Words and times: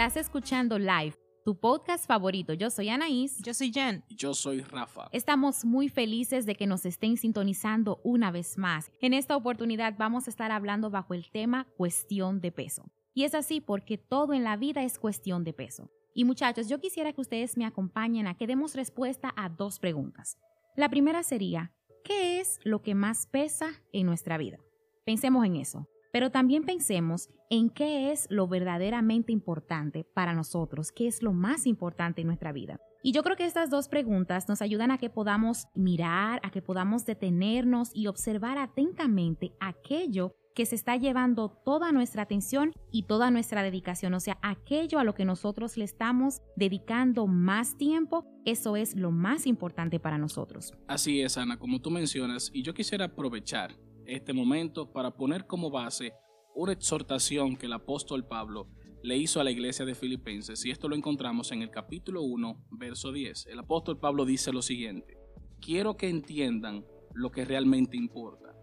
Estás 0.00 0.16
escuchando 0.16 0.78
Live, 0.78 1.12
tu 1.44 1.60
podcast 1.60 2.06
favorito. 2.06 2.54
Yo 2.54 2.70
soy 2.70 2.88
Anaís. 2.88 3.36
Yo 3.42 3.52
soy 3.52 3.70
Jen. 3.70 4.02
Y 4.08 4.16
yo 4.16 4.32
soy 4.32 4.62
Rafa. 4.62 5.10
Estamos 5.12 5.62
muy 5.62 5.90
felices 5.90 6.46
de 6.46 6.54
que 6.54 6.66
nos 6.66 6.86
estén 6.86 7.18
sintonizando 7.18 8.00
una 8.02 8.30
vez 8.30 8.56
más. 8.56 8.90
En 9.02 9.12
esta 9.12 9.36
oportunidad 9.36 9.96
vamos 9.98 10.26
a 10.26 10.30
estar 10.30 10.52
hablando 10.52 10.88
bajo 10.88 11.12
el 11.12 11.30
tema 11.30 11.66
cuestión 11.76 12.40
de 12.40 12.50
peso. 12.50 12.90
Y 13.12 13.24
es 13.24 13.34
así 13.34 13.60
porque 13.60 13.98
todo 13.98 14.32
en 14.32 14.42
la 14.42 14.56
vida 14.56 14.84
es 14.84 14.98
cuestión 14.98 15.44
de 15.44 15.52
peso. 15.52 15.90
Y 16.14 16.24
muchachos, 16.24 16.66
yo 16.70 16.80
quisiera 16.80 17.12
que 17.12 17.20
ustedes 17.20 17.58
me 17.58 17.66
acompañen 17.66 18.26
a 18.26 18.38
que 18.38 18.46
demos 18.46 18.74
respuesta 18.74 19.34
a 19.36 19.50
dos 19.50 19.78
preguntas. 19.80 20.38
La 20.76 20.88
primera 20.88 21.22
sería, 21.22 21.74
¿qué 22.04 22.40
es 22.40 22.58
lo 22.64 22.80
que 22.80 22.94
más 22.94 23.26
pesa 23.26 23.68
en 23.92 24.06
nuestra 24.06 24.38
vida? 24.38 24.60
Pensemos 25.04 25.44
en 25.44 25.56
eso. 25.56 25.90
Pero 26.12 26.30
también 26.30 26.64
pensemos 26.64 27.28
en 27.50 27.70
qué 27.70 28.12
es 28.12 28.26
lo 28.30 28.48
verdaderamente 28.48 29.32
importante 29.32 30.04
para 30.14 30.34
nosotros, 30.34 30.92
qué 30.92 31.06
es 31.06 31.22
lo 31.22 31.32
más 31.32 31.66
importante 31.66 32.20
en 32.20 32.26
nuestra 32.26 32.52
vida. 32.52 32.78
Y 33.02 33.12
yo 33.12 33.22
creo 33.22 33.36
que 33.36 33.46
estas 33.46 33.70
dos 33.70 33.88
preguntas 33.88 34.48
nos 34.48 34.60
ayudan 34.60 34.90
a 34.90 34.98
que 34.98 35.08
podamos 35.08 35.68
mirar, 35.74 36.40
a 36.42 36.50
que 36.50 36.60
podamos 36.60 37.06
detenernos 37.06 37.90
y 37.94 38.08
observar 38.08 38.58
atentamente 38.58 39.52
aquello 39.58 40.34
que 40.54 40.66
se 40.66 40.74
está 40.74 40.96
llevando 40.96 41.48
toda 41.64 41.92
nuestra 41.92 42.22
atención 42.22 42.72
y 42.90 43.04
toda 43.04 43.30
nuestra 43.30 43.62
dedicación, 43.62 44.12
o 44.14 44.20
sea, 44.20 44.38
aquello 44.42 44.98
a 44.98 45.04
lo 45.04 45.14
que 45.14 45.24
nosotros 45.24 45.76
le 45.76 45.84
estamos 45.84 46.42
dedicando 46.56 47.26
más 47.26 47.78
tiempo, 47.78 48.26
eso 48.44 48.76
es 48.76 48.96
lo 48.96 49.10
más 49.10 49.46
importante 49.46 50.00
para 50.00 50.18
nosotros. 50.18 50.74
Así 50.86 51.22
es, 51.22 51.38
Ana, 51.38 51.58
como 51.58 51.80
tú 51.80 51.90
mencionas, 51.90 52.50
y 52.52 52.62
yo 52.62 52.74
quisiera 52.74 53.06
aprovechar 53.06 53.76
este 54.10 54.32
momento 54.32 54.92
para 54.92 55.12
poner 55.12 55.46
como 55.46 55.70
base 55.70 56.12
una 56.54 56.72
exhortación 56.72 57.56
que 57.56 57.66
el 57.66 57.72
apóstol 57.72 58.26
Pablo 58.26 58.68
le 59.02 59.16
hizo 59.16 59.40
a 59.40 59.44
la 59.44 59.50
iglesia 59.50 59.84
de 59.84 59.94
Filipenses, 59.94 60.64
y 60.66 60.70
esto 60.70 60.88
lo 60.88 60.96
encontramos 60.96 61.52
en 61.52 61.62
el 61.62 61.70
capítulo 61.70 62.22
1, 62.22 62.66
verso 62.72 63.12
10. 63.12 63.46
El 63.46 63.60
apóstol 63.60 63.98
Pablo 63.98 64.24
dice 64.24 64.52
lo 64.52 64.62
siguiente, 64.62 65.16
quiero 65.60 65.96
que 65.96 66.08
entiendan 66.08 66.84
lo 67.14 67.30
que 67.30 67.44
realmente 67.44 67.96
importa, 67.96 68.54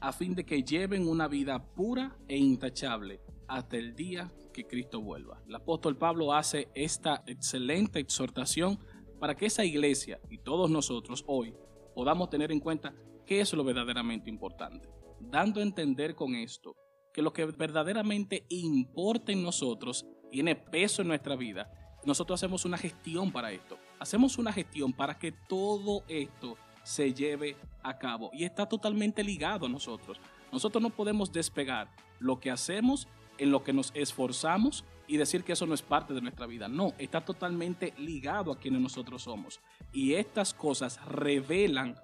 a 0.00 0.12
fin 0.12 0.34
de 0.34 0.44
que 0.44 0.62
lleven 0.62 1.08
una 1.08 1.28
vida 1.28 1.64
pura 1.74 2.18
e 2.28 2.36
intachable 2.36 3.20
hasta 3.48 3.76
el 3.76 3.94
día 3.94 4.32
que 4.52 4.66
Cristo 4.66 5.00
vuelva. 5.00 5.42
El 5.46 5.54
apóstol 5.54 5.96
Pablo 5.96 6.34
hace 6.34 6.68
esta 6.74 7.22
excelente 7.26 7.98
exhortación 7.98 8.78
para 9.18 9.34
que 9.34 9.46
esa 9.46 9.64
iglesia 9.64 10.20
y 10.30 10.38
todos 10.38 10.70
nosotros 10.70 11.24
hoy 11.26 11.54
podamos 11.94 12.28
tener 12.28 12.52
en 12.52 12.60
cuenta 12.60 12.94
qué 13.26 13.40
es 13.40 13.52
lo 13.52 13.64
verdaderamente 13.64 14.30
importante, 14.30 14.88
dando 15.20 15.60
a 15.60 15.62
entender 15.62 16.14
con 16.14 16.34
esto 16.34 16.74
que 17.12 17.22
lo 17.22 17.32
que 17.32 17.46
verdaderamente 17.46 18.44
importa 18.50 19.32
en 19.32 19.42
nosotros 19.42 20.06
tiene 20.30 20.54
peso 20.54 21.02
en 21.02 21.08
nuestra 21.08 21.34
vida. 21.34 21.70
Nosotros 22.04 22.38
hacemos 22.38 22.64
una 22.64 22.76
gestión 22.78 23.32
para 23.32 23.52
esto. 23.52 23.78
Hacemos 23.98 24.38
una 24.38 24.52
gestión 24.52 24.92
para 24.92 25.18
que 25.18 25.32
todo 25.32 26.04
esto 26.08 26.56
se 26.82 27.12
lleve 27.14 27.56
a 27.82 27.98
cabo 27.98 28.30
y 28.32 28.44
está 28.44 28.66
totalmente 28.66 29.24
ligado 29.24 29.66
a 29.66 29.68
nosotros. 29.68 30.20
Nosotros 30.52 30.82
no 30.82 30.90
podemos 30.90 31.32
despegar 31.32 31.88
lo 32.20 32.38
que 32.38 32.50
hacemos 32.50 33.08
en 33.38 33.50
lo 33.50 33.64
que 33.64 33.72
nos 33.72 33.92
esforzamos 33.94 34.84
y 35.08 35.16
decir 35.16 35.42
que 35.42 35.52
eso 35.52 35.66
no 35.66 35.74
es 35.74 35.82
parte 35.82 36.14
de 36.14 36.20
nuestra 36.20 36.46
vida. 36.46 36.68
No, 36.68 36.92
está 36.98 37.24
totalmente 37.24 37.94
ligado 37.98 38.52
a 38.52 38.58
quienes 38.58 38.80
nosotros 38.80 39.22
somos. 39.22 39.60
Y 39.92 40.14
estas 40.14 40.52
cosas 40.52 41.04
revelan 41.06 41.96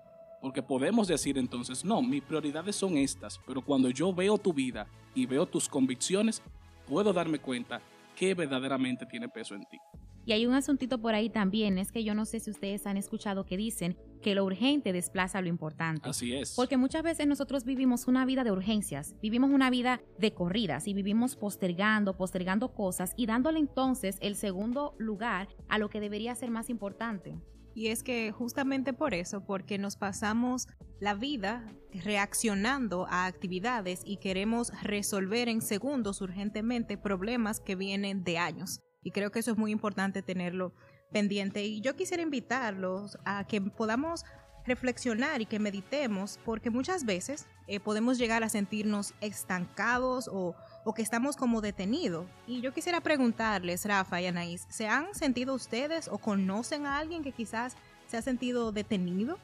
porque 0.43 0.61
podemos 0.61 1.07
decir 1.07 1.39
entonces, 1.39 1.85
no, 1.85 2.03
mis 2.03 2.21
prioridades 2.21 2.75
son 2.75 2.99
estas, 2.99 3.41
pero 3.47 3.63
cuando 3.63 3.89
yo 3.89 4.13
veo 4.13 4.37
tu 4.37 4.53
vida 4.53 4.89
y 5.15 5.25
veo 5.25 5.47
tus 5.47 5.69
convicciones, 5.69 6.43
puedo 6.87 7.13
darme 7.13 7.39
cuenta 7.39 7.81
que 8.17 8.35
verdaderamente 8.35 9.07
tiene 9.07 9.29
peso 9.29 9.55
en 9.55 9.65
ti. 9.67 9.79
Y 10.25 10.33
hay 10.33 10.47
un 10.47 10.55
asuntito 10.55 11.01
por 11.01 11.15
ahí 11.15 11.31
también, 11.31 11.79
es 11.79 11.93
que 11.93 12.03
yo 12.03 12.15
no 12.15 12.25
sé 12.25 12.41
si 12.41 12.51
ustedes 12.51 12.87
han 12.87 12.97
escuchado 12.97 13.47
que 13.47 13.57
dicen 13.57 13.97
que 14.21 14.35
lo 14.35 14.45
urgente 14.45 14.93
desplaza 14.93 15.41
lo 15.41 15.49
importante. 15.49 16.09
Así 16.09 16.35
es. 16.35 16.55
Porque 16.57 16.77
muchas 16.77 17.05
veces 17.05 17.27
nosotros 17.29 17.65
vivimos 17.65 18.09
una 18.09 18.25
vida 18.25 18.43
de 18.43 18.51
urgencias, 18.51 19.15
vivimos 19.23 19.51
una 19.51 19.71
vida 19.71 20.01
de 20.19 20.35
corridas 20.35 20.89
y 20.89 20.95
vivimos 20.95 21.37
postergando, 21.37 22.17
postergando 22.17 22.73
cosas 22.73 23.15
y 23.17 23.27
dándole 23.27 23.61
entonces 23.61 24.19
el 24.21 24.35
segundo 24.35 24.95
lugar 24.99 25.49
a 25.69 25.79
lo 25.79 25.89
que 25.89 26.01
debería 26.01 26.35
ser 26.35 26.51
más 26.51 26.69
importante. 26.69 27.37
Y 27.75 27.89
es 27.89 28.03
que 28.03 28.33
justamente 28.33 28.93
por 28.93 29.15
eso, 29.15 29.45
porque 29.45 29.79
nos 29.79 29.97
pasamos 29.97 30.69
la 31.01 31.15
vida 31.15 31.67
reaccionando 31.93 33.07
a 33.09 33.27
actividades 33.27 34.03
y 34.05 34.19
queremos 34.19 34.73
resolver 34.83 35.49
en 35.49 35.63
segundos 35.63 36.21
urgentemente 36.21 36.99
problemas 36.99 37.61
que 37.61 37.75
vienen 37.75 38.25
de 38.25 38.39
años. 38.39 38.81
Y 39.03 39.11
creo 39.11 39.33
que 39.33 39.41
eso 39.41 39.53
es 39.53 39.59
muy 39.59 39.73
importante 39.73 40.23
tenerlo 40.23 40.75
pendiente. 41.13 41.65
Y 41.65 41.81
yo 41.81 41.97
quisiera 41.97 42.23
invitarlos 42.23 43.19
a 43.25 43.47
que 43.47 43.61
podamos 43.61 44.25
reflexionar 44.65 45.41
y 45.41 45.47
que 45.47 45.59
meditemos, 45.59 46.39
porque 46.45 46.71
muchas 46.71 47.05
veces 47.05 47.47
eh, 47.67 47.81
podemos 47.81 48.19
llegar 48.19 48.45
a 48.45 48.49
sentirnos 48.49 49.15
estancados 49.21 50.29
o, 50.33 50.55
o, 50.85 50.95
que 50.95 51.03
estamos 51.03 51.37
como 51.37 51.61
detenidos. 51.61 52.27
Y 52.47 52.61
yo 52.61 52.73
quisiera 52.73 53.01
preguntarles, 53.01 53.85
Rafa 53.85 54.21
y 54.21 54.27
Anaís, 54.27 54.67
¿se 54.69 54.89
han 54.89 55.15
sentido 55.15 55.55
ustedes 55.55 56.09
o 56.09 56.19
conocen 56.19 56.87
a 56.87 56.99
alguien 56.99 57.23
que 57.23 57.33
quizás 57.33 57.77
se 58.07 58.17
ha 58.17 58.23
sentido 58.23 58.73
detenido? 58.73 59.39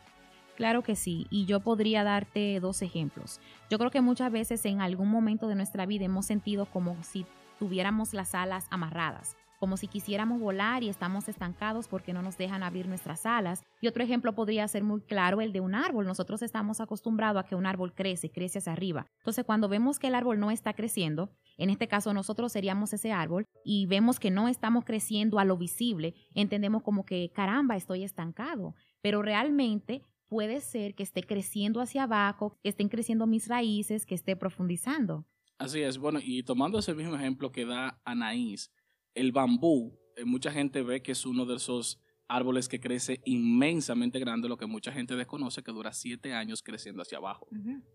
Claro 0.56 0.82
que 0.82 0.96
sí, 0.96 1.26
y 1.30 1.46
yo 1.46 1.60
podría 1.60 2.02
darte 2.02 2.58
dos 2.60 2.82
ejemplos. 2.82 3.40
Yo 3.70 3.78
creo 3.78 3.90
que 3.90 4.00
muchas 4.00 4.32
veces 4.32 4.64
en 4.64 4.80
algún 4.80 5.08
momento 5.08 5.46
de 5.46 5.54
nuestra 5.54 5.86
vida 5.86 6.04
hemos 6.04 6.26
sentido 6.26 6.66
como 6.66 7.02
si 7.04 7.26
tuviéramos 7.58 8.12
las 8.12 8.34
alas 8.34 8.66
amarradas 8.70 9.36
como 9.58 9.76
si 9.76 9.88
quisiéramos 9.88 10.40
volar 10.40 10.82
y 10.82 10.88
estamos 10.88 11.28
estancados 11.28 11.88
porque 11.88 12.12
no 12.12 12.22
nos 12.22 12.38
dejan 12.38 12.62
abrir 12.62 12.88
nuestras 12.88 13.26
alas. 13.26 13.64
Y 13.80 13.88
otro 13.88 14.02
ejemplo 14.02 14.34
podría 14.34 14.66
ser 14.68 14.84
muy 14.84 15.00
claro 15.00 15.40
el 15.40 15.52
de 15.52 15.60
un 15.60 15.74
árbol. 15.74 16.06
Nosotros 16.06 16.42
estamos 16.42 16.80
acostumbrados 16.80 17.42
a 17.42 17.46
que 17.46 17.54
un 17.54 17.66
árbol 17.66 17.94
crece, 17.94 18.30
crece 18.30 18.58
hacia 18.58 18.72
arriba. 18.72 19.06
Entonces 19.18 19.44
cuando 19.44 19.68
vemos 19.68 19.98
que 19.98 20.06
el 20.06 20.14
árbol 20.14 20.38
no 20.38 20.50
está 20.50 20.74
creciendo, 20.74 21.30
en 21.56 21.70
este 21.70 21.88
caso 21.88 22.14
nosotros 22.14 22.52
seríamos 22.52 22.92
ese 22.92 23.12
árbol 23.12 23.46
y 23.64 23.86
vemos 23.86 24.20
que 24.20 24.30
no 24.30 24.48
estamos 24.48 24.84
creciendo 24.84 25.38
a 25.38 25.44
lo 25.44 25.56
visible, 25.56 26.14
entendemos 26.34 26.82
como 26.82 27.04
que 27.04 27.30
caramba, 27.34 27.76
estoy 27.76 28.04
estancado. 28.04 28.74
Pero 29.02 29.22
realmente 29.22 30.02
puede 30.28 30.60
ser 30.60 30.94
que 30.94 31.02
esté 31.02 31.22
creciendo 31.22 31.80
hacia 31.80 32.04
abajo, 32.04 32.56
estén 32.62 32.88
creciendo 32.88 33.26
mis 33.26 33.48
raíces, 33.48 34.06
que 34.06 34.14
esté 34.14 34.36
profundizando. 34.36 35.26
Así 35.58 35.80
es, 35.80 35.98
bueno, 35.98 36.20
y 36.22 36.44
tomando 36.44 36.78
ese 36.78 36.94
mismo 36.94 37.16
ejemplo 37.16 37.50
que 37.50 37.66
da 37.66 38.00
Anaís, 38.04 38.70
el 39.18 39.32
bambú, 39.32 39.98
eh, 40.16 40.24
mucha 40.24 40.50
gente 40.50 40.82
ve 40.82 41.02
que 41.02 41.12
es 41.12 41.26
uno 41.26 41.44
de 41.44 41.56
esos 41.56 42.00
árboles 42.28 42.68
que 42.68 42.78
crece 42.78 43.20
inmensamente 43.24 44.18
grande, 44.18 44.48
lo 44.48 44.56
que 44.56 44.66
mucha 44.66 44.92
gente 44.92 45.16
desconoce, 45.16 45.62
que 45.62 45.72
dura 45.72 45.92
siete 45.92 46.34
años 46.34 46.62
creciendo 46.62 47.02
hacia 47.02 47.18
abajo. 47.18 47.48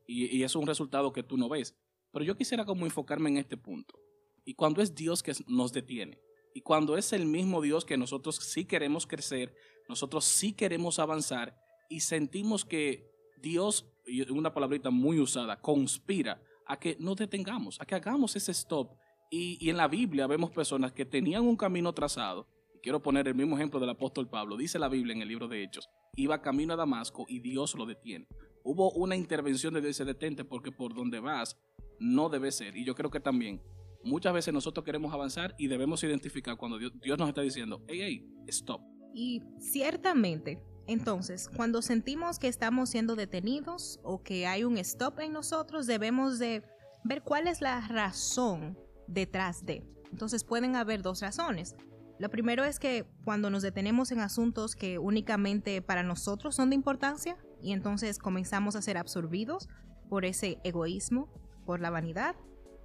y, 0.07 0.35
y, 0.35 0.43
es 0.43 0.55
un 0.55 0.67
resultado 0.67 1.13
que 1.13 1.23
tú 1.23 1.37
no 1.37 1.49
ves. 1.49 1.75
Pero 2.11 2.25
yo 2.25 2.35
quisiera 2.35 2.65
como 2.65 2.85
enfocarme 2.85 3.29
en 3.29 3.37
este 3.37 3.57
punto. 3.57 3.99
Y 4.43 4.55
cuando 4.55 4.81
es 4.81 4.95
Dios 4.95 5.23
que 5.23 5.33
nos 5.47 5.71
detiene, 5.71 6.19
y 6.53 6.61
cuando 6.61 6.97
es 6.97 7.13
el 7.13 7.25
mismo 7.25 7.61
Dios 7.61 7.85
que 7.85 7.97
nosotros 7.97 8.35
sí 8.35 8.65
queremos 8.65 9.07
crecer, 9.07 9.55
nosotros 9.87 10.25
sí 10.25 10.53
queremos 10.53 10.99
avanzar, 10.99 11.55
y 11.89 12.01
sentimos 12.01 12.65
que 12.65 13.09
Dios, 13.41 13.87
una 14.29 14.53
palabrita 14.53 14.89
muy 14.89 15.19
usada, 15.19 15.61
conspira 15.61 16.41
a 16.65 16.79
que 16.79 16.97
nos 16.99 17.17
detengamos, 17.17 17.79
a 17.79 17.85
que 17.85 17.95
hagamos 17.95 18.35
ese 18.35 18.51
stop 18.51 18.97
y, 19.35 19.67
en 19.67 19.77
la 19.77 19.87
Biblia 19.87 20.27
vemos 20.27 20.51
personas 20.51 20.91
que 20.91 21.05
tenían 21.05 21.41
un 21.41 21.57
camino 21.57 21.91
trazado. 21.91 22.47
Y 22.75 22.79
quiero 22.79 23.01
poner 23.01 23.27
el 23.27 23.33
mismo 23.33 23.55
ejemplo 23.55 23.79
del 23.79 23.89
apóstol 23.89 24.29
Pablo. 24.29 24.57
Dice 24.57 24.77
la 24.77 24.89
Biblia 24.89 25.15
en 25.15 25.23
el 25.23 25.27
libro 25.27 25.47
de 25.47 25.63
Hechos. 25.63 25.89
Iba 26.15 26.43
camino 26.43 26.73
a 26.73 26.77
Damasco 26.77 27.25
y 27.27 27.39
Dios 27.39 27.73
lo 27.73 27.87
detiene. 27.87 28.27
Hubo 28.63 28.91
una 28.91 29.15
intervención 29.15 29.73
de 29.73 29.81
Dios, 29.81 29.97
dice 29.97 30.05
detente 30.05 30.45
porque 30.45 30.71
por 30.71 30.93
donde 30.93 31.19
vas 31.19 31.57
no 31.99 32.29
debe 32.29 32.51
ser. 32.51 32.77
Y 32.77 32.85
yo 32.85 32.93
creo 32.93 33.09
que 33.09 33.19
también 33.19 33.59
muchas 34.03 34.33
veces 34.33 34.53
nosotros 34.53 34.85
queremos 34.85 35.11
avanzar 35.11 35.55
y 35.57 35.65
debemos 35.65 36.03
identificar 36.03 36.55
cuando 36.55 36.77
Dios, 36.77 36.91
Dios 37.01 37.17
nos 37.17 37.27
está 37.27 37.41
diciendo, 37.41 37.81
hey, 37.87 38.01
hey, 38.03 38.43
stop. 38.49 38.81
Y 39.15 39.41
ciertamente, 39.57 40.61
entonces, 40.85 41.49
cuando 41.55 41.81
sentimos 41.81 42.37
que 42.37 42.49
estamos 42.49 42.91
siendo 42.91 43.15
detenidos 43.15 43.99
o 44.03 44.21
que 44.21 44.45
hay 44.45 44.63
un 44.63 44.77
stop 44.77 45.21
en 45.21 45.33
nosotros, 45.33 45.87
debemos 45.87 46.37
de 46.37 46.61
ver 47.03 47.23
cuál 47.23 47.47
es 47.47 47.61
la 47.61 47.81
razón 47.87 48.77
detrás 49.07 49.65
de. 49.65 49.83
Entonces 50.11 50.43
pueden 50.43 50.75
haber 50.75 51.01
dos 51.01 51.21
razones. 51.21 51.75
Lo 52.19 52.29
primero 52.29 52.63
es 52.63 52.79
que 52.79 53.05
cuando 53.25 53.49
nos 53.49 53.63
detenemos 53.63 54.11
en 54.11 54.19
asuntos 54.19 54.75
que 54.75 54.99
únicamente 54.99 55.81
para 55.81 56.03
nosotros 56.03 56.55
son 56.55 56.69
de 56.69 56.75
importancia 56.75 57.37
y 57.61 57.71
entonces 57.71 58.19
comenzamos 58.19 58.75
a 58.75 58.81
ser 58.81 58.97
absorbidos 58.97 59.67
por 60.09 60.25
ese 60.25 60.59
egoísmo, 60.63 61.27
por 61.65 61.79
la 61.79 61.89
vanidad, 61.89 62.35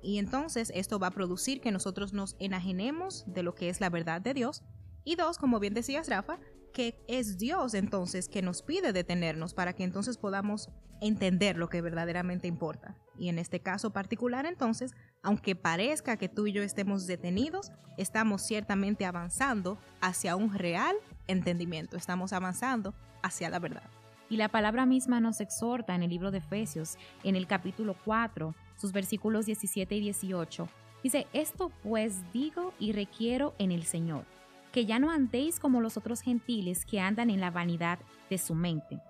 y 0.02 0.18
entonces 0.18 0.72
esto 0.74 0.98
va 0.98 1.08
a 1.08 1.12
producir 1.12 1.60
que 1.60 1.72
nosotros 1.72 2.12
nos 2.12 2.36
enajenemos 2.38 3.24
de 3.26 3.42
lo 3.42 3.54
que 3.54 3.68
es 3.68 3.80
la 3.80 3.90
verdad 3.90 4.20
de 4.20 4.34
Dios. 4.34 4.62
Y 5.04 5.16
dos, 5.16 5.38
como 5.38 5.58
bien 5.58 5.74
decías 5.74 6.08
Rafa, 6.08 6.38
que 6.72 7.02
es 7.08 7.38
Dios 7.38 7.74
entonces 7.74 8.28
que 8.28 8.42
nos 8.42 8.62
pide 8.62 8.92
detenernos 8.92 9.54
para 9.54 9.72
que 9.72 9.84
entonces 9.84 10.16
podamos 10.18 10.70
entender 11.00 11.56
lo 11.56 11.68
que 11.68 11.80
verdaderamente 11.80 12.46
importa. 12.46 12.96
Y 13.16 13.28
en 13.28 13.38
este 13.38 13.60
caso 13.60 13.92
particular 13.92 14.46
entonces 14.46 14.94
Aunque 15.22 15.56
parezca 15.56 16.16
que 16.16 16.28
tú 16.28 16.46
y 16.46 16.52
yo 16.52 16.62
estemos 16.62 17.06
detenidos, 17.06 17.72
estamos 17.96 18.42
ciertamente 18.42 19.04
avanzando 19.04 19.78
hacia 20.00 20.36
un 20.36 20.54
real 20.54 20.96
entendimiento, 21.26 21.96
estamos 21.96 22.32
avanzando 22.32 22.94
hacia 23.22 23.50
la 23.50 23.58
verdad. 23.58 23.90
Y 24.30 24.36
la 24.36 24.48
palabra 24.48 24.86
misma 24.86 25.20
nos 25.20 25.40
exhorta 25.40 25.94
en 25.94 26.02
el 26.02 26.10
libro 26.10 26.30
de 26.30 26.38
Efesios, 26.38 26.96
en 27.24 27.34
el 27.34 27.46
capítulo 27.46 27.96
4, 28.04 28.54
sus 28.76 28.92
versículos 28.92 29.46
17 29.46 29.96
y 29.96 30.00
18. 30.00 30.68
Dice, 31.02 31.26
esto 31.32 31.72
pues 31.82 32.30
digo 32.32 32.72
y 32.78 32.92
requiero 32.92 33.54
en 33.58 33.72
el 33.72 33.84
Señor, 33.84 34.24
que 34.72 34.86
ya 34.86 34.98
no 34.98 35.10
andéis 35.10 35.58
como 35.58 35.80
los 35.80 35.96
otros 35.96 36.20
gentiles 36.20 36.84
que 36.84 37.00
andan 37.00 37.30
en 37.30 37.40
la 37.40 37.50
vanidad 37.50 37.98
de 38.28 38.38
su 38.38 38.54
mente, 38.54 39.00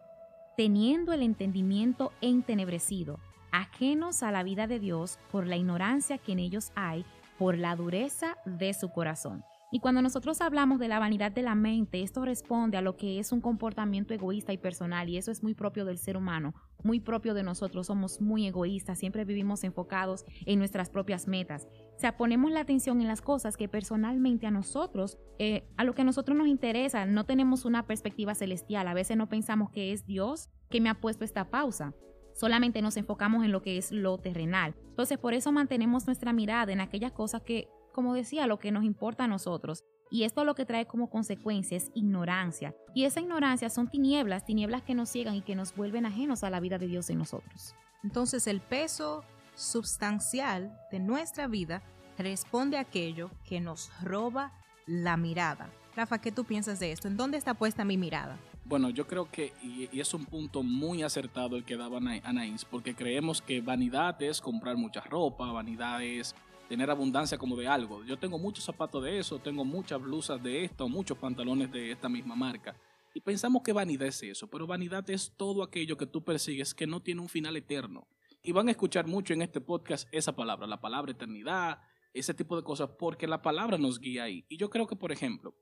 teniendo 0.56 1.12
el 1.12 1.22
entendimiento 1.22 2.12
entenebrecido, 2.20 3.18
ajenos 3.52 4.22
a 4.22 4.30
la 4.30 4.42
vida 4.42 4.66
de 4.66 4.78
Dios 4.78 5.18
por 5.30 5.46
la 5.46 5.56
ignorancia 5.56 6.18
que 6.18 6.32
en 6.32 6.38
ellos 6.38 6.72
hay, 6.74 7.04
por 7.38 7.56
la 7.56 7.76
dureza 7.76 8.36
de 8.44 8.74
su 8.74 8.90
corazón. 8.90 9.44
Y 9.70 9.80
cuando 9.80 10.00
nosotros 10.00 10.40
hablamos 10.40 10.78
de 10.78 10.88
la 10.88 10.98
vanidad 10.98 11.30
de 11.30 11.42
la 11.42 11.54
mente, 11.54 12.02
esto 12.02 12.24
responde 12.24 12.78
a 12.78 12.80
lo 12.80 12.96
que 12.96 13.18
es 13.18 13.32
un 13.32 13.42
comportamiento 13.42 14.14
egoísta 14.14 14.54
y 14.54 14.56
personal, 14.56 15.10
y 15.10 15.18
eso 15.18 15.30
es 15.30 15.42
muy 15.42 15.52
propio 15.52 15.84
del 15.84 15.98
ser 15.98 16.16
humano, 16.16 16.54
muy 16.82 17.00
propio 17.00 17.34
de 17.34 17.42
nosotros. 17.42 17.88
Somos 17.88 18.22
muy 18.22 18.46
egoístas, 18.46 18.98
siempre 18.98 19.26
vivimos 19.26 19.64
enfocados 19.64 20.24
en 20.46 20.58
nuestras 20.58 20.88
propias 20.88 21.28
metas. 21.28 21.68
O 21.94 22.00
sea, 22.00 22.16
ponemos 22.16 22.50
la 22.50 22.60
atención 22.60 23.02
en 23.02 23.08
las 23.08 23.20
cosas 23.20 23.58
que 23.58 23.68
personalmente 23.68 24.46
a 24.46 24.50
nosotros, 24.50 25.18
eh, 25.38 25.68
a 25.76 25.84
lo 25.84 25.94
que 25.94 26.00
a 26.00 26.06
nosotros 26.06 26.38
nos 26.38 26.48
interesa, 26.48 27.04
no 27.04 27.26
tenemos 27.26 27.66
una 27.66 27.86
perspectiva 27.86 28.34
celestial. 28.34 28.88
A 28.88 28.94
veces 28.94 29.18
no 29.18 29.28
pensamos 29.28 29.70
que 29.70 29.92
es 29.92 30.06
Dios 30.06 30.48
que 30.70 30.80
me 30.80 30.88
ha 30.88 30.94
puesto 30.94 31.26
esta 31.26 31.50
pausa 31.50 31.92
solamente 32.38 32.80
nos 32.80 32.96
enfocamos 32.96 33.44
en 33.44 33.52
lo 33.52 33.60
que 33.60 33.76
es 33.76 33.92
lo 33.92 34.16
terrenal. 34.18 34.74
Entonces, 34.88 35.18
por 35.18 35.34
eso 35.34 35.52
mantenemos 35.52 36.06
nuestra 36.06 36.32
mirada 36.32 36.72
en 36.72 36.80
aquellas 36.80 37.12
cosas 37.12 37.42
que 37.42 37.68
como 37.98 38.14
decía, 38.14 38.46
lo 38.46 38.60
que 38.60 38.70
nos 38.70 38.84
importa 38.84 39.24
a 39.24 39.26
nosotros. 39.26 39.84
Y 40.08 40.22
esto 40.22 40.44
lo 40.44 40.54
que 40.54 40.64
trae 40.64 40.86
como 40.86 41.10
consecuencia 41.10 41.76
es 41.76 41.90
ignorancia. 41.94 42.72
Y 42.94 43.06
esa 43.06 43.18
ignorancia 43.18 43.70
son 43.70 43.88
tinieblas, 43.88 44.44
tinieblas 44.44 44.82
que 44.82 44.94
nos 44.94 45.08
ciegan 45.08 45.34
y 45.34 45.42
que 45.42 45.56
nos 45.56 45.74
vuelven 45.74 46.06
ajenos 46.06 46.44
a 46.44 46.50
la 46.50 46.60
vida 46.60 46.78
de 46.78 46.86
Dios 46.86 47.10
en 47.10 47.18
nosotros. 47.18 47.74
Entonces 48.04 48.46
el 48.46 48.60
peso 48.60 49.24
sustancial 49.56 50.78
de 50.92 51.00
nuestra 51.00 51.48
vida 51.48 51.82
responde 52.16 52.76
a 52.76 52.82
aquello 52.82 53.32
que 53.44 53.60
nos 53.60 53.90
roba 54.00 54.52
la 54.86 55.16
mirada. 55.16 55.68
Rafa, 55.96 56.20
¿qué 56.20 56.30
tú 56.30 56.44
piensas 56.44 56.78
de 56.78 56.92
esto? 56.92 57.08
¿En 57.08 57.16
dónde 57.16 57.36
está 57.36 57.54
puesta 57.54 57.84
mi 57.84 57.98
mirada? 57.98 58.38
Bueno, 58.68 58.90
yo 58.90 59.06
creo 59.06 59.30
que, 59.30 59.54
y, 59.62 59.98
es 59.98 60.12
un 60.12 60.26
punto 60.26 60.62
muy 60.62 61.02
acertado 61.02 61.56
el 61.56 61.64
que 61.64 61.78
daba 61.78 61.96
Anaís, 61.96 62.66
porque 62.66 62.94
creemos 62.94 63.40
que 63.40 63.62
vanidad 63.62 64.20
es 64.22 64.42
comprar 64.42 64.76
mucha 64.76 65.00
ropa, 65.00 65.50
vanidad 65.50 66.02
es 66.02 66.34
tener 66.68 66.90
abundancia 66.90 67.38
como 67.38 67.56
de 67.56 67.66
algo. 67.66 68.04
Yo 68.04 68.18
tengo 68.18 68.38
muchos 68.38 68.64
zapatos 68.64 69.02
de 69.02 69.20
eso, 69.20 69.38
tengo 69.38 69.64
muchas 69.64 70.02
blusas 70.02 70.42
de 70.42 70.64
esto, 70.64 70.86
muchos 70.86 71.16
pantalones 71.16 71.72
de 71.72 71.92
esta 71.92 72.10
misma 72.10 72.36
marca. 72.36 72.76
Y 73.14 73.22
pensamos 73.22 73.62
que 73.62 73.72
vanidad 73.72 74.08
es 74.08 74.22
eso, 74.22 74.50
pero 74.50 74.66
vanidad 74.66 75.08
es 75.08 75.32
todo 75.34 75.62
aquello 75.62 75.96
que 75.96 76.06
tú 76.06 76.22
persigues 76.22 76.74
que 76.74 76.86
no 76.86 77.00
tiene 77.00 77.22
un 77.22 77.30
final 77.30 77.56
eterno. 77.56 78.06
Y 78.42 78.52
van 78.52 78.68
a 78.68 78.72
escuchar 78.72 79.06
mucho 79.06 79.32
en 79.32 79.40
este 79.40 79.62
podcast 79.62 80.06
esa 80.12 80.36
palabra, 80.36 80.66
la 80.66 80.82
palabra 80.82 81.12
eternidad, 81.12 81.78
ese 82.12 82.34
tipo 82.34 82.54
de 82.54 82.62
cosas, 82.62 82.90
porque 82.98 83.26
la 83.26 83.40
palabra 83.40 83.78
nos 83.78 83.98
guía 83.98 84.24
ahí. 84.24 84.44
Y 84.50 84.58
yo 84.58 84.68
creo 84.68 84.86
que, 84.86 84.94
por 84.94 85.10
ejemplo, 85.10 85.54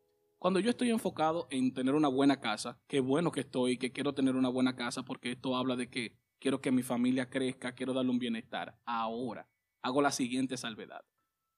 cuando 0.46 0.60
yo 0.60 0.70
estoy 0.70 0.90
enfocado 0.90 1.48
en 1.50 1.74
tener 1.74 1.96
una 1.96 2.06
buena 2.06 2.38
casa, 2.38 2.80
qué 2.86 3.00
bueno 3.00 3.32
que 3.32 3.40
estoy, 3.40 3.78
que 3.78 3.90
quiero 3.90 4.14
tener 4.14 4.36
una 4.36 4.48
buena 4.48 4.76
casa, 4.76 5.04
porque 5.04 5.32
esto 5.32 5.56
habla 5.56 5.74
de 5.74 5.90
que 5.90 6.20
quiero 6.38 6.60
que 6.60 6.70
mi 6.70 6.84
familia 6.84 7.28
crezca, 7.28 7.74
quiero 7.74 7.92
darle 7.92 8.12
un 8.12 8.20
bienestar. 8.20 8.80
Ahora, 8.86 9.50
hago 9.82 10.00
la 10.00 10.12
siguiente 10.12 10.56
salvedad. 10.56 11.00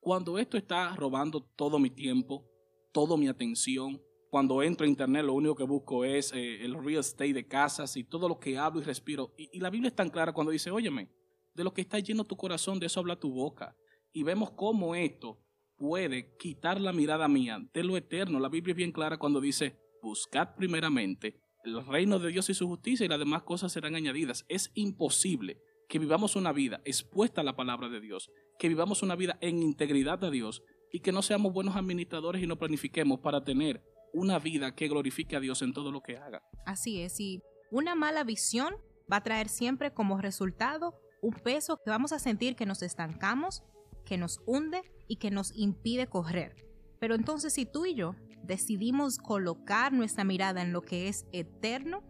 Cuando 0.00 0.38
esto 0.38 0.56
está 0.56 0.96
robando 0.96 1.42
todo 1.54 1.78
mi 1.78 1.90
tiempo, 1.90 2.48
toda 2.90 3.18
mi 3.18 3.28
atención, 3.28 4.00
cuando 4.30 4.62
entro 4.62 4.86
a 4.86 4.88
internet 4.88 5.22
lo 5.22 5.34
único 5.34 5.54
que 5.54 5.64
busco 5.64 6.06
es 6.06 6.32
eh, 6.32 6.64
el 6.64 6.82
real 6.82 7.00
estate 7.00 7.34
de 7.34 7.46
casas 7.46 7.94
y 7.94 8.04
todo 8.04 8.26
lo 8.26 8.38
que 8.38 8.56
hablo 8.56 8.80
y 8.80 8.84
respiro. 8.84 9.34
Y, 9.36 9.60
la 9.60 9.68
Biblia 9.68 9.88
es 9.88 9.96
tan 9.96 10.08
clara 10.08 10.32
cuando 10.32 10.50
dice, 10.50 10.70
óyeme, 10.70 11.10
de 11.52 11.62
lo 11.62 11.74
que 11.74 11.82
está 11.82 11.98
lleno 11.98 12.24
tu 12.24 12.38
corazón, 12.38 12.80
de 12.80 12.86
eso 12.86 13.00
habla 13.00 13.20
tu 13.20 13.30
boca. 13.30 13.76
Y 14.14 14.22
vemos 14.22 14.52
cómo 14.52 14.94
esto 14.94 15.44
puede 15.78 16.36
quitar 16.36 16.80
la 16.80 16.92
mirada 16.92 17.28
mía 17.28 17.60
de 17.72 17.84
lo 17.84 17.96
eterno. 17.96 18.40
La 18.40 18.48
Biblia 18.48 18.72
es 18.72 18.76
bien 18.76 18.92
clara 18.92 19.18
cuando 19.18 19.40
dice, 19.40 19.78
buscad 20.02 20.54
primeramente 20.56 21.40
el 21.64 21.84
reino 21.86 22.18
de 22.18 22.30
Dios 22.30 22.50
y 22.50 22.54
su 22.54 22.66
justicia 22.66 23.06
y 23.06 23.08
las 23.08 23.18
demás 23.18 23.42
cosas 23.42 23.72
serán 23.72 23.94
añadidas. 23.94 24.44
Es 24.48 24.70
imposible 24.74 25.60
que 25.88 25.98
vivamos 25.98 26.36
una 26.36 26.52
vida 26.52 26.80
expuesta 26.84 27.40
a 27.40 27.44
la 27.44 27.56
palabra 27.56 27.88
de 27.88 28.00
Dios, 28.00 28.30
que 28.58 28.68
vivamos 28.68 29.02
una 29.02 29.16
vida 29.16 29.38
en 29.40 29.62
integridad 29.62 30.22
a 30.24 30.30
Dios 30.30 30.62
y 30.92 31.00
que 31.00 31.12
no 31.12 31.22
seamos 31.22 31.52
buenos 31.52 31.76
administradores 31.76 32.42
y 32.42 32.46
no 32.46 32.58
planifiquemos 32.58 33.20
para 33.20 33.44
tener 33.44 33.82
una 34.12 34.38
vida 34.38 34.74
que 34.74 34.88
glorifique 34.88 35.36
a 35.36 35.40
Dios 35.40 35.62
en 35.62 35.72
todo 35.72 35.92
lo 35.92 36.02
que 36.02 36.16
haga. 36.16 36.42
Así 36.66 37.00
es, 37.00 37.20
y 37.20 37.40
una 37.70 37.94
mala 37.94 38.24
visión 38.24 38.74
va 39.10 39.16
a 39.16 39.22
traer 39.22 39.48
siempre 39.48 39.92
como 39.92 40.18
resultado 40.18 40.94
un 41.20 41.34
peso 41.34 41.78
que 41.84 41.90
vamos 41.90 42.12
a 42.12 42.18
sentir 42.18 42.56
que 42.56 42.66
nos 42.66 42.82
estancamos, 42.82 43.62
que 44.08 44.16
nos 44.16 44.40
hunde 44.46 44.80
y 45.06 45.16
que 45.16 45.30
nos 45.30 45.54
impide 45.54 46.06
correr. 46.06 46.56
Pero 46.98 47.14
entonces 47.14 47.52
si 47.52 47.66
tú 47.66 47.84
y 47.84 47.94
yo 47.94 48.14
decidimos 48.42 49.18
colocar 49.18 49.92
nuestra 49.92 50.24
mirada 50.24 50.62
en 50.62 50.72
lo 50.72 50.80
que 50.80 51.08
es 51.08 51.26
eterno, 51.32 52.02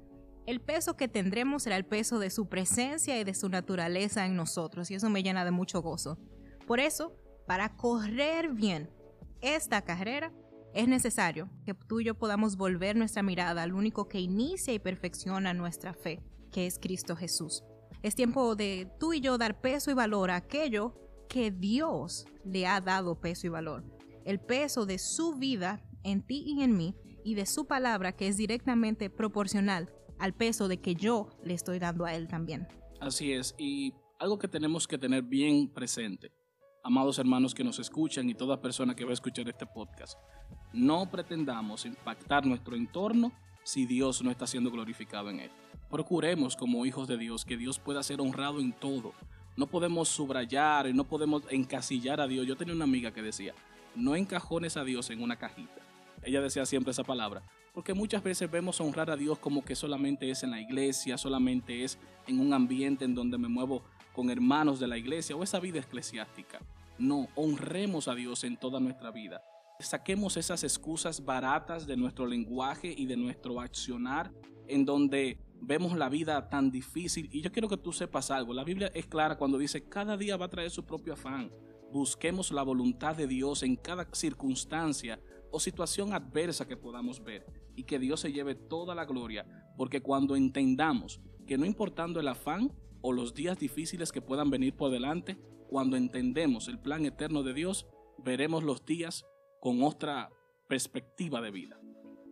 el 0.47 0.61
peso 0.61 0.97
que 0.97 1.09
tendremos 1.09 1.65
será 1.65 1.77
el 1.77 1.85
peso 1.85 2.21
de 2.21 2.31
su 2.31 2.49
presencia 2.49 3.19
y 3.21 3.25
de 3.25 3.35
su 3.35 3.49
naturaleza 3.49 4.25
en 4.27 4.37
nosotros, 4.37 4.91
y 4.91 4.95
eso 4.95 5.11
me 5.11 5.25
llena 5.25 5.45
de 5.45 5.51
mucho 5.51 5.83
gozo. 5.83 6.19
Por 6.69 6.79
eso, 6.79 7.17
para 7.49 7.77
correr 7.77 8.53
bien 8.53 8.91
esta 9.41 9.83
carrera, 9.83 10.33
es 10.75 10.87
necesario 10.87 11.51
que 11.67 11.75
tú 11.75 11.99
y 11.99 12.05
yo 12.05 12.15
podamos 12.15 12.57
volver 12.57 12.95
nuestra 12.95 13.23
mirada 13.23 13.65
al 13.65 13.73
único 13.73 14.09
que 14.09 14.21
inicia 14.21 14.73
y 14.73 14.79
perfecciona 14.79 15.53
nuestra 15.53 15.95
fe, 15.95 16.23
que 16.53 16.67
es 16.67 16.79
Cristo 16.79 17.17
Jesús. 17.17 17.65
Es 18.03 18.15
tiempo 18.15 18.55
de 18.55 18.89
tú 19.01 19.13
y 19.15 19.21
yo 19.21 19.37
dar 19.37 19.61
peso 19.61 19.91
y 19.91 19.95
valor 19.95 20.31
a 20.31 20.37
aquello 20.37 20.95
que 21.29 21.51
Dios 21.51 22.27
le 22.45 22.67
ha 22.67 22.81
dado 22.81 23.21
peso 23.21 23.47
y 23.47 23.51
valor. 23.51 23.85
El 24.25 24.41
peso 24.41 24.87
de 24.87 24.99
su 24.99 25.37
vida 25.37 25.83
en 26.03 26.23
ti 26.23 26.45
y 26.47 26.63
en 26.63 26.77
mí 26.77 26.95
y 27.25 27.35
de 27.35 27.47
su 27.47 27.67
palabra 27.67 28.13
que 28.13 28.29
es 28.29 28.37
directamente 28.37 29.11
proporcional 29.11 29.93
al 30.19 30.35
peso 30.35 30.69
de 30.69 30.81
que 30.81 30.95
yo 30.95 31.29
le 31.45 31.55
estoy 31.55 31.79
dando 31.79 32.05
a 32.05 32.15
él 32.15 32.29
también. 32.29 32.67
Así 33.01 33.33
es, 33.33 33.55
y 33.59 33.95
algo 34.19 34.39
que 34.39 34.49
tenemos 34.49 34.89
que 34.89 34.99
tener 34.99 35.23
bien 35.23 35.69
presente, 35.69 36.33
amados 36.83 37.19
hermanos 37.19 37.55
que 37.55 37.63
nos 37.63 37.79
escuchan 37.79 38.29
y 38.29 38.35
toda 38.35 38.61
persona 38.61 38.97
que 38.97 39.05
va 39.05 39.11
a 39.11 39.15
escuchar 39.15 39.49
este 39.49 39.67
podcast, 39.67 40.19
no 40.73 41.09
pretendamos 41.11 41.87
impactar 41.87 42.45
nuestro 42.45 42.77
entorno 42.77 43.33
si 43.63 43.87
Dios 43.87 44.23
no 44.23 44.31
está 44.31 44.47
siendo 44.47 44.71
glorificado 44.71 45.31
en 45.31 45.41
él. 45.41 45.51
Procuremos 45.91 46.57
como 46.57 46.85
hijos 46.87 47.07
de 47.07 47.19
Dios 47.19 47.45
que 47.45 47.57
Dios 47.57 47.79
pueda 47.79 48.03
ser 48.03 48.21
honrado 48.21 48.61
en 48.61 48.73
todo. 48.73 49.13
No 49.59 49.67
podemos 49.67 50.09
subrayar 50.09 50.87
y 50.87 50.93
no 50.93 51.03
podemos 51.03 51.43
encasillar 51.51 52.21
a 52.21 52.29
Dios. 52.29 52.47
Yo 52.47 52.57
tenía 52.57 52.77
una 52.77 52.85
amiga 52.85 53.11
que 53.11 53.23
decía, 53.23 53.57
no 53.97 54.15
encajones 54.15 54.77
a 54.77 54.85
Dios 54.85 55.11
en 55.11 55.21
una 55.21 55.35
cajita. 55.35 55.83
Ella 56.23 56.41
decía 56.41 56.65
siempre 56.65 56.93
esa 56.93 57.03
palabra, 57.03 57.43
porque 57.75 57.93
muchas 57.93 58.23
veces 58.23 58.49
vemos 58.49 58.81
honrar 58.81 59.11
a 59.11 59.17
Dios 59.17 59.37
como 59.41 59.65
que 59.65 59.75
solamente 59.75 60.31
es 60.31 60.45
en 60.45 60.53
la 60.53 60.61
iglesia, 60.61 61.19
solamente 61.19 61.83
es 61.83 61.99
en 62.29 62.39
un 62.39 62.53
ambiente 62.53 63.05
en 63.05 63.17
donde 63.17 63.37
me 63.37 63.49
muevo 63.49 63.83
con 64.13 64.31
hermanos 64.31 64.79
de 64.79 64.87
la 64.87 64.97
iglesia 64.97 65.35
o 65.35 65.43
esa 65.43 65.59
vida 65.59 65.81
eclesiástica. 65.81 66.61
No, 66.97 67.27
honremos 67.35 68.07
a 68.07 68.15
Dios 68.15 68.45
en 68.45 68.57
toda 68.57 68.79
nuestra 68.79 69.11
vida. 69.11 69.43
Saquemos 69.81 70.37
esas 70.37 70.63
excusas 70.63 71.25
baratas 71.25 71.85
de 71.85 71.97
nuestro 71.97 72.29
lenguaje 72.29 72.95
y 72.97 73.07
de 73.07 73.17
nuestro 73.17 73.61
accionar 73.61 74.31
en 74.69 74.85
donde 74.85 75.37
vemos 75.61 75.97
la 75.97 76.09
vida 76.09 76.49
tan 76.49 76.71
difícil. 76.71 77.29
Y 77.33 77.41
yo 77.43 77.53
quiero 77.53 77.69
que 77.69 77.77
tú 77.77 77.93
sepas 77.93 78.31
algo. 78.31 78.53
La 78.53 78.65
Biblia 78.65 78.91
es 78.95 79.07
clara 79.07 79.37
cuando 79.37 79.59
dice, 79.59 79.89
cada 79.89 80.17
día 80.17 80.37
va 80.37 80.47
a 80.47 80.51
traer 80.51 80.71
su 80.71 80.85
propio 80.85 81.15
afán. 81.15 81.51
Busquemos 81.93 82.53
la 82.53 82.63
voluntad 82.63 83.17
de 83.17 83.27
Dios 83.27 83.63
en 83.63 83.77
cada 83.77 84.07
circunstancia 84.13 85.21
o 85.51 85.61
situación 85.61 86.13
adversa 86.13 86.69
que 86.69 86.77
podamos 86.77 87.23
ver 87.23 87.47
y 87.75 87.85
que 87.85 87.99
Dios 87.99 88.21
se 88.21 88.33
lleve 88.33 88.55
toda 88.55 88.95
la 88.95 89.07
gloria, 89.07 89.47
porque 89.77 90.03
cuando 90.03 90.37
entendamos 90.37 91.21
que 91.47 91.57
no 91.57 91.65
importando 91.65 92.21
el 92.21 92.29
afán 92.29 92.73
o 93.01 93.13
los 93.13 93.35
días 93.35 93.59
difíciles 93.59 94.13
que 94.13 94.21
puedan 94.21 94.51
venir 94.51 94.75
por 94.77 94.91
delante, 94.91 95.39
cuando 95.69 95.97
entendemos 95.97 96.69
el 96.69 96.79
plan 96.79 97.07
eterno 97.07 97.43
de 97.43 97.55
Dios, 97.55 97.87
veremos 98.19 98.65
los 98.65 98.85
días 98.85 99.25
con 99.61 99.83
otra 99.83 100.31
perspectiva 100.69 101.41
de 101.41 101.51
vida. 101.51 101.81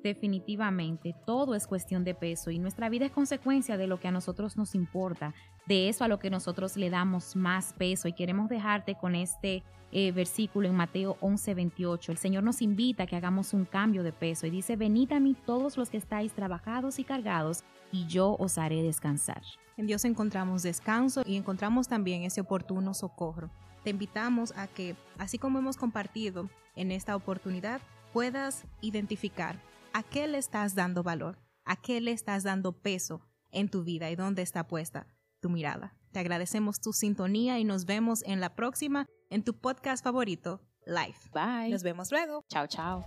Definitivamente, 0.07 1.17
todo 1.27 1.57
es 1.57 1.67
cuestión 1.67 2.05
de 2.05 2.15
peso 2.15 2.53
y 2.53 2.61
nuestra 2.61 2.89
vida 2.89 3.07
es 3.07 3.11
consecuencia 3.11 3.77
de 3.77 3.89
lo 3.89 3.99
que 3.99 4.07
a 4.07 4.13
nosotros 4.13 4.57
nos 4.57 4.77
importa, 4.77 5.35
de 5.67 5.89
eso 5.89 6.05
a 6.05 6.09
lo 6.09 6.21
que 6.21 6.31
nosotros 6.31 6.77
le 6.77 6.91
damos 6.91 7.35
más 7.35 7.73
peso 7.73 8.07
y 8.07 8.13
queremos 8.13 8.49
dejarte 8.49 8.95
con 8.95 9.17
este 9.17 9.65
eh, 9.91 10.13
versículo 10.13 10.69
en 10.69 10.77
Mateo 10.77 11.17
11, 11.21 11.55
28. 11.55 12.13
El 12.13 12.19
Señor 12.19 12.45
nos 12.45 12.63
invita 12.63 13.03
a 13.03 13.07
que 13.09 13.17
hagamos 13.17 13.53
un 13.53 13.65
cambio 13.65 14.05
de 14.05 14.13
peso 14.13 14.47
y 14.47 14.51
dice, 14.51 14.77
venid 14.77 15.11
a 15.11 15.19
mí 15.19 15.35
todos 15.45 15.77
los 15.77 15.91
que 15.91 15.97
estáis 15.97 16.33
trabajados 16.33 17.01
y 17.01 17.05
cargados 17.05 17.65
y 17.91 18.07
yo 18.07 18.37
os 18.39 18.59
haré 18.59 18.85
descansar. 18.85 19.43
En 19.77 19.89
Dios 19.89 20.05
encontramos 20.05 20.63
descanso 20.63 21.25
y 21.27 21.35
encontramos 21.35 21.89
también 21.89 22.23
ese 22.23 22.43
oportuno 22.43 22.95
socorro. 22.95 23.51
te 23.83 23.91
invitamos 23.91 24.57
a 24.57 24.69
que, 24.69 24.95
así 25.19 25.37
como 25.37 25.59
hemos 25.59 25.77
compartido 25.77 26.49
en 26.77 26.93
esta 26.93 27.17
oportunidad, 27.17 27.81
puedas 28.13 28.67
identificar 28.81 29.59
a 29.97 30.03
qué 30.03 30.29
le 30.29 30.37
estás 30.37 30.75
dando 30.75 31.03
valor, 31.03 31.39
a 31.65 31.77
qué 31.77 32.03
le 32.03 32.11
estás 32.11 32.43
dando 32.43 32.73
peso 32.83 33.23
en 33.51 33.71
tu 33.71 33.83
vida 33.83 34.11
y 34.11 34.15
dónde 34.15 34.43
está 34.43 34.69
puesta 34.69 35.07
tu 35.41 35.49
mirada. 35.49 35.97
Te 36.13 36.19
agradecemos 36.19 36.83
tu 36.83 36.93
sintonía 36.93 37.59
y 37.59 37.65
nos 37.65 37.87
vemos 37.87 38.23
en 38.25 38.41
la 38.43 38.55
próxima 38.55 39.07
en 39.31 39.43
tu 39.43 39.59
podcast 39.59 40.05
favorito, 40.05 40.61
Life. 40.85 41.31
Bye. 41.33 41.71
Nos 41.71 41.83
vemos 41.83 42.11
luego. 42.13 42.45
Chao, 42.51 42.67
chao. 42.67 43.07